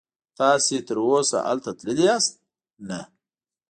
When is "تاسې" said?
0.39-0.75